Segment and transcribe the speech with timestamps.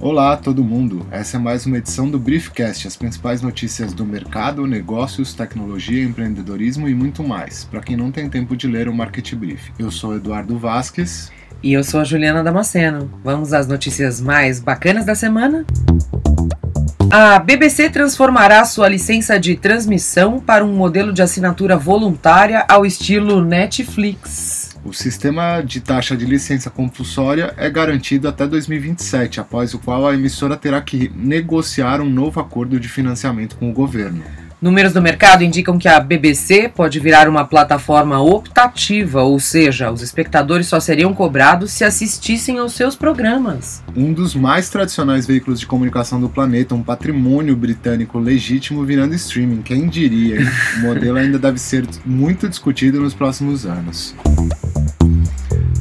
[0.00, 1.04] Olá, todo mundo!
[1.10, 6.88] Essa é mais uma edição do Briefcast, as principais notícias do mercado, negócios, tecnologia, empreendedorismo
[6.88, 9.72] e muito mais, para quem não tem tempo de ler o Market Brief.
[9.76, 11.32] Eu sou Eduardo Vasques.
[11.60, 13.10] E eu sou a Juliana Damasceno.
[13.24, 15.66] Vamos às notícias mais bacanas da semana?
[17.10, 23.44] A BBC transformará sua licença de transmissão para um modelo de assinatura voluntária ao estilo
[23.44, 24.73] Netflix.
[24.84, 30.12] O sistema de taxa de licença compulsória é garantido até 2027, após o qual a
[30.12, 34.22] emissora terá que negociar um novo acordo de financiamento com o governo.
[34.60, 40.00] Números do mercado indicam que a BBC pode virar uma plataforma optativa, ou seja, os
[40.00, 43.82] espectadores só seriam cobrados se assistissem aos seus programas.
[43.94, 49.60] Um dos mais tradicionais veículos de comunicação do planeta, um patrimônio britânico legítimo virando streaming,
[49.60, 50.40] quem diria?
[50.40, 50.48] Hein?
[50.78, 54.14] O modelo ainda deve ser muito discutido nos próximos anos.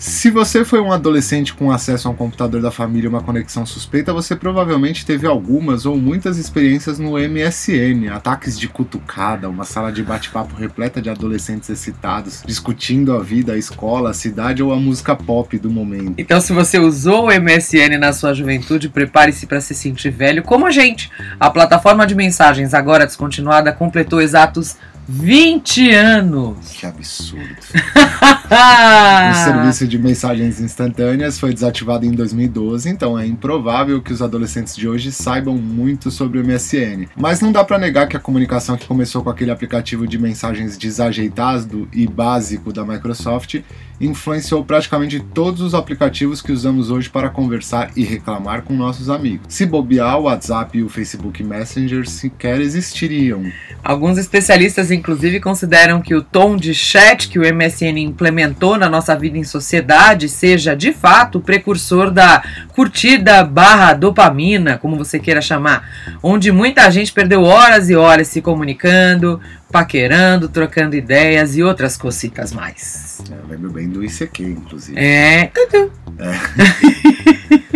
[0.03, 3.65] Se você foi um adolescente com acesso a um computador da família e uma conexão
[3.65, 9.93] suspeita, você provavelmente teve algumas ou muitas experiências no MSN, ataques de cutucada, uma sala
[9.93, 14.75] de bate-papo repleta de adolescentes excitados, discutindo a vida, a escola, a cidade ou a
[14.75, 16.15] música pop do momento.
[16.17, 20.65] Então, se você usou o MSN na sua juventude, prepare-se para se sentir velho como
[20.65, 21.09] a gente.
[21.39, 24.75] A plataforma de mensagens agora descontinuada completou exatos
[25.07, 26.71] 20 anos!
[26.71, 27.43] Que absurdo.
[29.31, 34.75] o serviço de mensagens instantâneas foi desativado em 2012, então é improvável que os adolescentes
[34.75, 37.07] de hoje saibam muito sobre o MSN.
[37.15, 40.77] Mas não dá para negar que a comunicação que começou com aquele aplicativo de mensagens
[40.77, 43.61] desajeitado e básico da Microsoft
[44.05, 49.45] influenciou praticamente todos os aplicativos que usamos hoje para conversar e reclamar com nossos amigos.
[49.49, 53.43] Se bobear, o WhatsApp e o Facebook Messenger sequer existiriam.
[53.83, 59.15] Alguns especialistas, inclusive, consideram que o tom de chat que o MSN implementou na nossa
[59.15, 62.43] vida em sociedade seja, de fato, o precursor da
[62.75, 65.87] curtida barra dopamina, como você queira chamar,
[66.21, 69.39] onde muita gente perdeu horas e horas se comunicando,
[69.73, 73.23] paquerando, trocando ideias e outras cositas mais.
[73.27, 74.99] Eu lembro bem do ICQ, inclusive.
[74.99, 75.45] É.
[75.45, 75.51] é.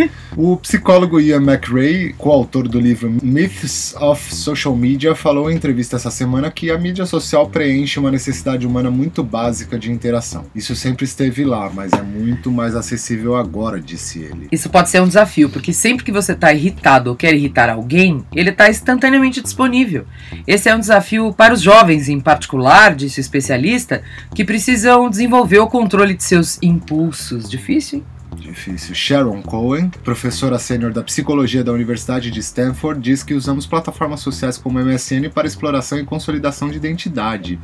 [0.40, 6.12] O psicólogo Ian McRae, coautor do livro Myths of Social Media, falou em entrevista essa
[6.12, 10.44] semana que a mídia social preenche uma necessidade humana muito básica de interação.
[10.54, 14.46] Isso sempre esteve lá, mas é muito mais acessível agora, disse ele.
[14.52, 18.24] Isso pode ser um desafio, porque sempre que você está irritado ou quer irritar alguém,
[18.32, 20.04] ele está instantaneamente disponível.
[20.46, 25.58] Esse é um desafio para os jovens, em particular, disse o especialista, que precisam desenvolver
[25.58, 27.50] o controle de seus impulsos.
[27.50, 28.17] Difícil, hein?
[28.48, 28.94] Difícil.
[28.94, 34.56] Sharon Cohen, professora sênior da psicologia da Universidade de Stanford, diz que usamos plataformas sociais
[34.56, 37.58] como MSN para exploração e consolidação de identidade.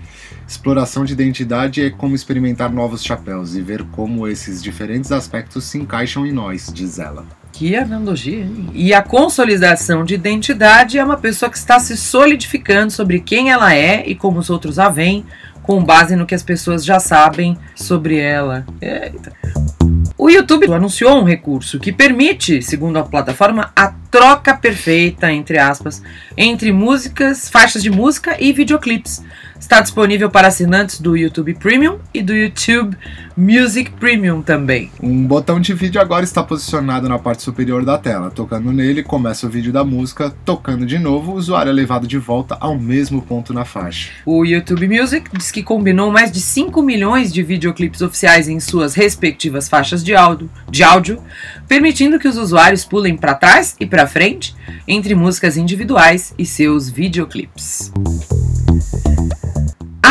[0.47, 5.79] Exploração de identidade é como experimentar novos chapéus e ver como esses diferentes aspectos se
[5.79, 7.25] encaixam em nós, diz ela.
[7.51, 8.69] Que analogia, hein?
[8.75, 13.75] E a consolidação de identidade é uma pessoa que está se solidificando sobre quem ela
[13.75, 15.25] é e como os outros a veem,
[15.63, 18.67] com base no que as pessoas já sabem sobre ela.
[18.83, 19.33] Eita.
[20.17, 26.01] O YouTube anunciou um recurso que permite, segundo a plataforma, a troca perfeita, entre aspas,
[26.37, 29.25] entre músicas, faixas de música e videoclipes.
[29.59, 32.97] Está disponível para assinantes do YouTube Premium e do YouTube
[33.37, 34.91] Music Premium também.
[35.01, 38.31] Um botão de vídeo agora está posicionado na parte superior da tela.
[38.31, 40.35] Tocando nele, começa o vídeo da música.
[40.45, 44.11] Tocando de novo, o usuário é levado de volta ao mesmo ponto na faixa.
[44.27, 48.95] O YouTube Music diz que combinou mais de 5 milhões de videoclipes oficiais em suas
[48.95, 51.23] respectivas faixas de áudio, de áudio
[51.69, 54.55] permitindo que os usuários pulem para trás e para frente
[54.87, 57.93] entre músicas individuais e seus videoclipes.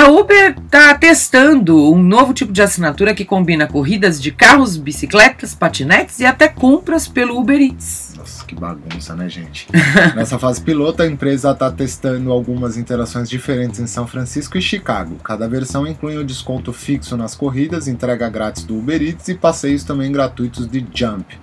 [0.03, 5.55] A Uber está testando um novo tipo de assinatura que combina corridas de carros, bicicletas,
[5.55, 8.13] patinetes e até compras pelo Uber Eats.
[8.17, 9.65] Nossa, que bagunça, né, gente?
[10.13, 15.15] Nessa fase piloto, a empresa está testando algumas interações diferentes em São Francisco e Chicago.
[15.23, 19.85] Cada versão inclui um desconto fixo nas corridas, entrega grátis do Uber Eats e passeios
[19.85, 21.39] também gratuitos de Jump.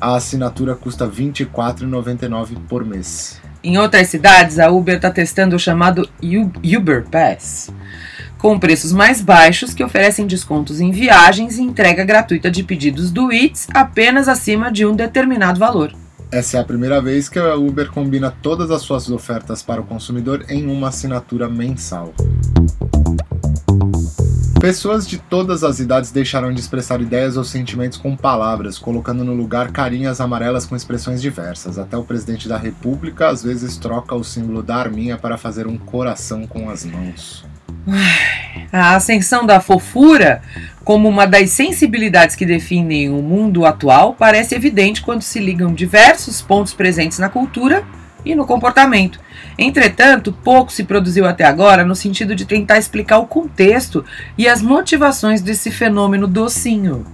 [0.00, 3.40] A assinatura custa R$ 24,99 por mês.
[3.64, 7.72] Em outras cidades, a Uber está testando o chamado Uber Pass,
[8.36, 13.32] com preços mais baixos que oferecem descontos em viagens e entrega gratuita de pedidos do
[13.32, 15.92] Eats apenas acima de um determinado valor.
[16.32, 19.84] Essa é a primeira vez que a Uber combina todas as suas ofertas para o
[19.84, 22.12] consumidor em uma assinatura mensal.
[24.62, 29.34] Pessoas de todas as idades deixaram de expressar ideias ou sentimentos com palavras, colocando no
[29.34, 31.80] lugar carinhas amarelas com expressões diversas.
[31.80, 35.76] Até o presidente da República às vezes troca o símbolo da arminha para fazer um
[35.76, 37.44] coração com as mãos.
[38.72, 40.40] A ascensão da fofura
[40.84, 46.40] como uma das sensibilidades que definem o mundo atual parece evidente quando se ligam diversos
[46.40, 47.84] pontos presentes na cultura
[48.24, 49.20] e no comportamento.
[49.58, 54.04] Entretanto, pouco se produziu até agora no sentido de tentar explicar o contexto
[54.36, 57.06] e as motivações desse fenômeno docinho.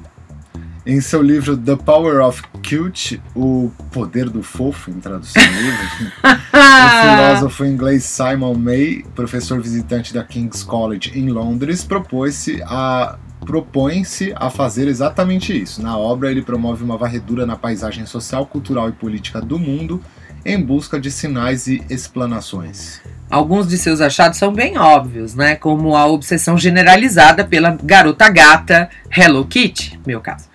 [0.87, 7.00] Em seu livro The Power of Cute, O Poder do Fofo, em tradução livre, o
[7.02, 14.50] filósofo inglês Simon May, professor visitante da King's College em Londres, propôs-se a propõe-se a
[14.50, 15.82] fazer exatamente isso.
[15.82, 20.02] Na obra, ele promove uma varredura na paisagem social, cultural e política do mundo
[20.48, 23.00] em busca de sinais e explanações.
[23.30, 25.54] Alguns de seus achados são bem óbvios, né?
[25.54, 30.48] Como a obsessão generalizada pela garota gata Hello Kitty, meu caso.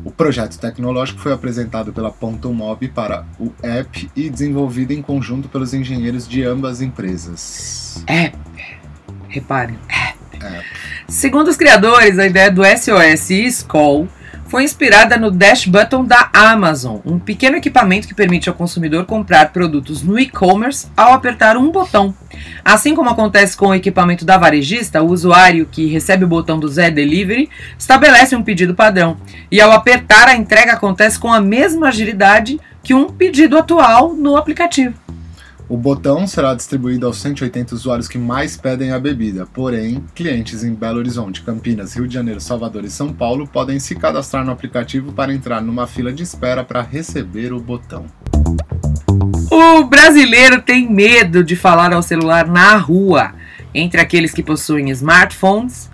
[0.05, 5.49] O projeto tecnológico foi apresentado pela Ponto Mob para o app e desenvolvido em conjunto
[5.49, 8.05] pelos engenheiros de ambas empresas.
[8.07, 8.39] App.
[9.27, 10.19] Reparem, app.
[10.35, 10.65] app.
[11.09, 14.07] Segundo os criadores, a ideia do SOS Skoll
[14.53, 19.51] foi inspirada no Dash Button da Amazon, um pequeno equipamento que permite ao consumidor comprar
[19.51, 22.15] produtos no e-commerce ao apertar um botão.
[22.63, 26.69] Assim como acontece com o equipamento da varejista, o usuário que recebe o botão do
[26.69, 29.17] Zé Delivery estabelece um pedido padrão
[29.51, 34.37] e ao apertar a entrega acontece com a mesma agilidade que um pedido atual no
[34.37, 34.93] aplicativo.
[35.73, 40.75] O botão será distribuído aos 180 usuários que mais pedem a bebida, porém, clientes em
[40.75, 45.15] Belo Horizonte, Campinas, Rio de Janeiro, Salvador e São Paulo podem se cadastrar no aplicativo
[45.15, 48.05] para entrar numa fila de espera para receber o botão.
[49.51, 53.33] O brasileiro tem medo de falar ao celular na rua.
[53.75, 55.91] Entre aqueles que possuem smartphones,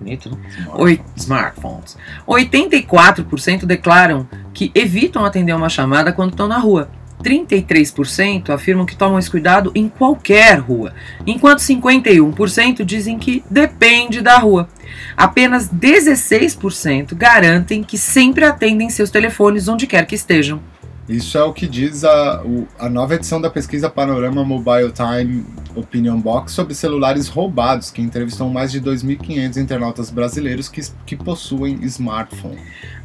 [0.00, 0.38] bonito, né?
[0.72, 1.98] Oi, smartphones.
[2.26, 6.88] 84% declaram que evitam atender uma chamada quando estão na rua.
[7.26, 10.94] 33% afirmam que tomam esse cuidado em qualquer rua,
[11.26, 14.68] enquanto 51% dizem que depende da rua.
[15.16, 20.60] Apenas 16% garantem que sempre atendem seus telefones onde quer que estejam.
[21.08, 22.42] Isso é o que diz a,
[22.78, 25.44] a nova edição da pesquisa Panorama Mobile Time
[25.74, 31.78] Opinion Box sobre celulares roubados, que entrevistou mais de 2.500 internautas brasileiros que, que possuem
[31.84, 32.58] smartphone.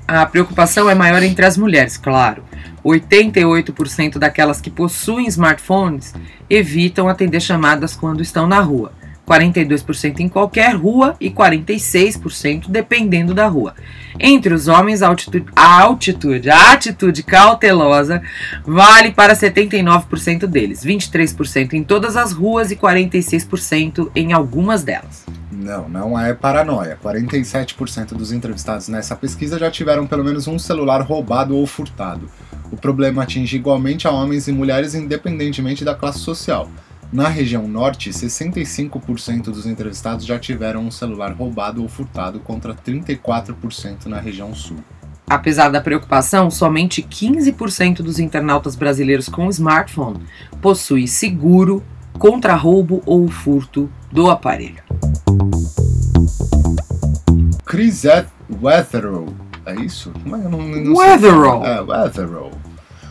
[0.07, 2.43] A preocupação é maior entre as mulheres, claro.
[2.83, 6.13] 88% daquelas que possuem smartphones
[6.49, 8.91] evitam atender chamadas quando estão na rua.
[9.31, 13.73] 42% em qualquer rua e 46% dependendo da rua.
[14.19, 18.21] Entre os homens, a altitude, a altitude, a atitude cautelosa
[18.65, 25.25] vale para 79% deles, 23% em todas as ruas e 46% em algumas delas.
[25.51, 26.97] Não, não é paranoia.
[27.01, 32.29] 47% dos entrevistados nessa pesquisa já tiveram pelo menos um celular roubado ou furtado.
[32.71, 36.69] O problema atinge igualmente a homens e mulheres independentemente da classe social.
[37.11, 44.05] Na região norte, 65% dos entrevistados já tiveram um celular roubado ou furtado, contra 34%
[44.05, 44.77] na região sul.
[45.29, 50.21] Apesar da preocupação, somente 15% dos internautas brasileiros com smartphone
[50.61, 51.83] possui seguro
[52.17, 54.81] contra roubo ou furto do aparelho.
[57.65, 58.03] Chris
[58.61, 59.33] Weatherow,
[59.65, 60.11] é isso?
[60.23, 60.45] Como é?
[60.45, 61.65] Eu não, não Weatherow.
[61.65, 62.51] É, Weatherow.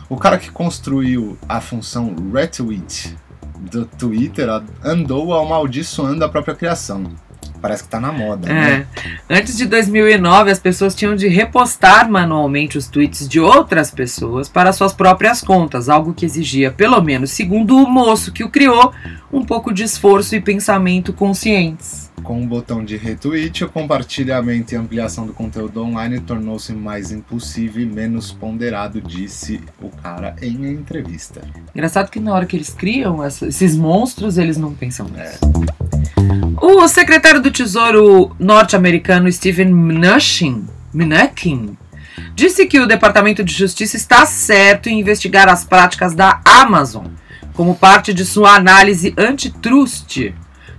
[0.09, 3.15] O cara que construiu a função retweet
[3.61, 4.49] do Twitter
[4.83, 7.11] andou amaldiçoando a própria criação.
[7.61, 8.53] Parece que tá na moda, é.
[8.53, 8.87] né?
[9.29, 14.73] Antes de 2009, as pessoas tinham de repostar manualmente os tweets de outras pessoas para
[14.73, 18.91] suas próprias contas, algo que exigia, pelo menos segundo o moço que o criou,
[19.31, 22.10] um pouco de esforço e pensamento conscientes.
[22.23, 27.79] Com o botão de retweet, o compartilhamento e ampliação do conteúdo online tornou-se mais impulsivo
[27.79, 31.41] e menos ponderado, disse o cara em entrevista.
[31.73, 35.39] Engraçado que na hora que eles criam esses monstros, eles não pensam nisso.
[35.45, 36.65] É.
[36.65, 41.77] O secretário do Tesouro norte-americano Steven Mnuchin, Mnuchin
[42.35, 47.07] disse que o Departamento de Justiça está certo em investigar as práticas da Amazon
[47.53, 50.33] como parte de sua análise antitrust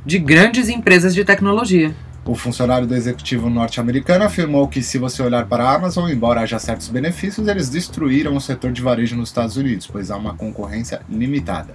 [0.05, 1.95] de grandes empresas de tecnologia.
[2.25, 6.57] O funcionário do executivo norte-americano afirmou que, se você olhar para a Amazon, embora haja
[6.59, 11.03] certos benefícios, eles destruíram o setor de varejo nos Estados Unidos, pois há uma concorrência
[11.09, 11.75] limitada.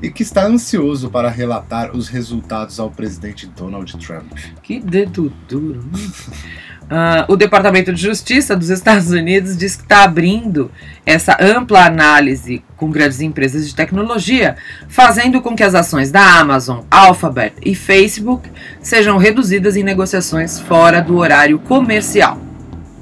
[0.00, 4.32] E que está ansioso para relatar os resultados ao presidente Donald Trump.
[4.62, 5.84] Que dedo duro.
[6.90, 10.72] Uh, o Departamento de Justiça dos Estados Unidos diz que está abrindo
[11.06, 14.56] essa ampla análise com grandes empresas de tecnologia,
[14.88, 18.50] fazendo com que as ações da Amazon, Alphabet e Facebook
[18.82, 22.38] sejam reduzidas em negociações fora do horário comercial.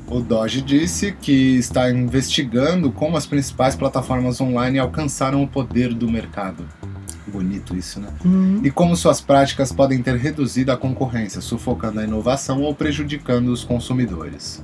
[0.06, 6.10] O Doge disse que está investigando como as principais plataformas online alcançaram o poder do
[6.10, 6.66] mercado.
[7.32, 8.08] Bonito isso, né?
[8.24, 8.60] Uhum.
[8.64, 13.62] E como suas práticas podem ter reduzido a concorrência, sufocando a inovação ou prejudicando os
[13.62, 14.62] consumidores.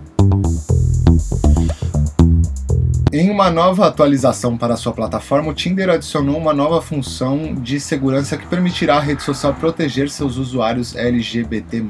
[3.12, 8.36] Em uma nova atualização para sua plataforma, o Tinder adicionou uma nova função de segurança
[8.36, 11.84] que permitirá à rede social proteger seus usuários LGBT+,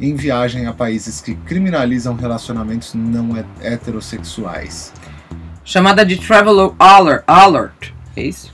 [0.00, 4.92] em viagem a países que criminalizam relacionamentos não heterossexuais.
[5.64, 7.92] Chamada de Traveler Alert,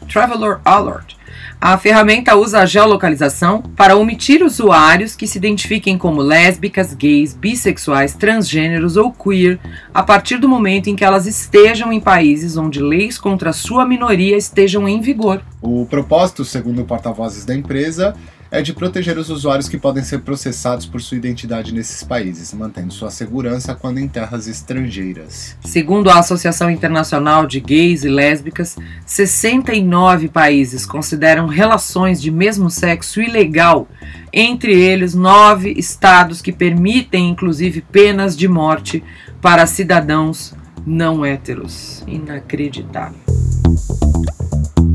[0.08, 1.16] Traveler Alert.
[1.60, 8.14] A ferramenta usa a geolocalização para omitir usuários que se identifiquem como lésbicas, gays, bissexuais,
[8.14, 9.60] transgêneros ou queer
[9.94, 14.36] a partir do momento em que elas estejam em países onde leis contra sua minoria
[14.36, 15.40] estejam em vigor.
[15.60, 18.16] O propósito, segundo porta-vozes da empresa,
[18.52, 22.92] é de proteger os usuários que podem ser processados por sua identidade nesses países, mantendo
[22.92, 25.56] sua segurança quando em terras estrangeiras.
[25.64, 33.22] Segundo a Associação Internacional de Gays e Lésbicas, 69 países consideram relações de mesmo sexo
[33.22, 33.88] ilegal,
[34.30, 39.02] entre eles nove estados que permitem inclusive penas de morte
[39.40, 40.52] para cidadãos
[40.84, 42.04] não héteros.
[42.06, 43.18] Inacreditável.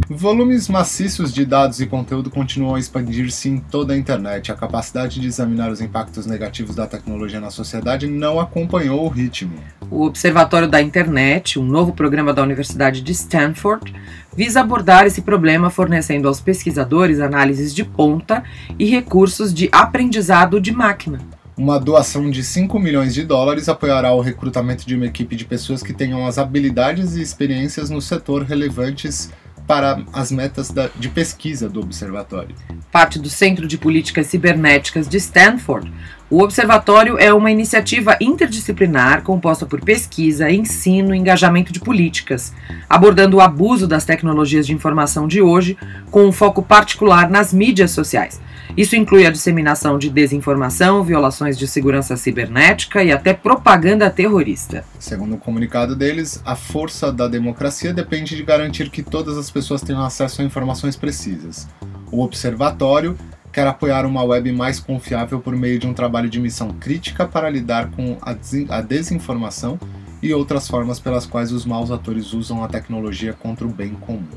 [0.09, 4.49] Volumes maciços de dados e conteúdo continuam a expandir-se em toda a internet.
[4.49, 9.55] A capacidade de examinar os impactos negativos da tecnologia na sociedade não acompanhou o ritmo.
[9.91, 13.93] O Observatório da Internet, um novo programa da Universidade de Stanford,
[14.33, 18.45] visa abordar esse problema fornecendo aos pesquisadores análises de ponta
[18.79, 21.19] e recursos de aprendizado de máquina.
[21.57, 25.83] Uma doação de 5 milhões de dólares apoiará o recrutamento de uma equipe de pessoas
[25.83, 29.31] que tenham as habilidades e experiências no setor relevantes
[29.67, 32.55] para as metas da, de pesquisa do observatório.
[32.91, 35.91] Parte do Centro de Políticas Cibernéticas de Stanford,
[36.29, 42.53] o observatório é uma iniciativa interdisciplinar composta por pesquisa, ensino e engajamento de políticas,
[42.89, 45.77] abordando o abuso das tecnologias de informação de hoje
[46.09, 48.39] com um foco particular nas mídias sociais
[48.77, 54.85] isso inclui a disseminação de desinformação, violações de segurança cibernética e até propaganda terrorista.
[54.99, 59.81] Segundo o comunicado deles, a força da democracia depende de garantir que todas as pessoas
[59.81, 61.67] tenham acesso a informações precisas.
[62.11, 63.17] O observatório
[63.51, 67.49] quer apoiar uma web mais confiável por meio de um trabalho de missão crítica para
[67.49, 69.79] lidar com a desinformação
[70.21, 74.27] e outras formas pelas quais os maus atores usam a tecnologia contra o bem comum.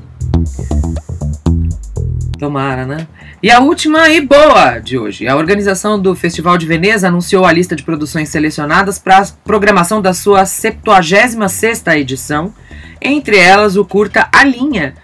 [2.41, 3.07] Tomara, né?
[3.43, 5.27] E a última e boa de hoje.
[5.27, 10.01] A organização do Festival de Veneza anunciou a lista de produções selecionadas para a programação
[10.01, 12.51] da sua 76ª edição,
[12.99, 14.95] entre elas o curta A Linha,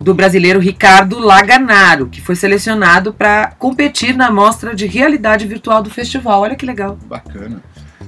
[0.00, 5.90] do brasileiro Ricardo Laganaro, que foi selecionado para competir na mostra de realidade virtual do
[5.90, 6.40] festival.
[6.40, 6.98] Olha que legal.
[7.06, 7.62] Bacana.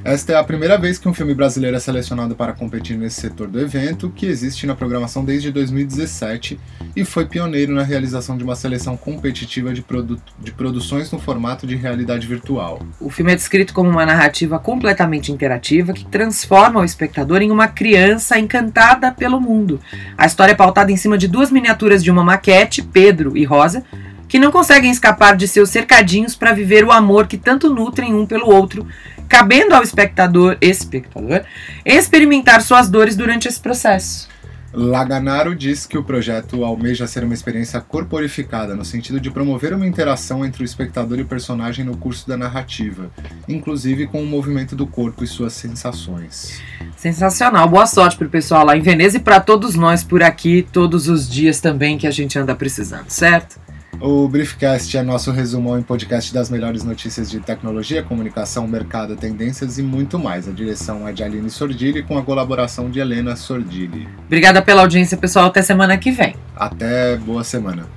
[0.05, 3.49] Esta é a primeira vez que um filme brasileiro é selecionado para competir nesse setor
[3.49, 6.59] do evento, que existe na programação desde 2017
[6.95, 11.67] e foi pioneiro na realização de uma seleção competitiva de, produ de produções no formato
[11.67, 12.81] de realidade virtual.
[13.01, 17.69] O filme é descrito como uma narrativa completamente interativa que transforma o espectador em uma
[17.69, 19.81] criança encantada pelo mundo.
[20.17, 23.85] A história é pautada em cima de duas miniaturas de uma maquete, Pedro e Rosa,
[24.29, 28.27] que não conseguem escapar de seus cercadinhos para viver o amor que tanto nutrem um
[28.27, 28.87] pelo outro
[29.29, 31.43] cabendo ao espectador, espectador
[31.85, 34.29] experimentar suas dores durante esse processo.
[34.73, 39.87] Laganaro diz que o projeto almeja ser uma experiência corporificada, no sentido de promover uma
[39.87, 43.11] interação entre o espectador e o personagem no curso da narrativa,
[43.49, 46.61] inclusive com o movimento do corpo e suas sensações.
[46.97, 51.09] Sensacional, boa sorte pro pessoal lá em Veneza e para todos nós por aqui, todos
[51.09, 53.59] os dias também que a gente anda precisando, certo?
[54.01, 59.77] O Briefcast é nosso resumão em podcast das melhores notícias de tecnologia, comunicação, mercado, tendências
[59.77, 60.49] e muito mais.
[60.49, 64.09] A direção é de Aline Sordilli com a colaboração de Helena Sordilli.
[64.27, 65.47] Obrigada pela audiência, pessoal.
[65.47, 66.37] Até semana que vem.
[66.55, 67.89] Até boa semana.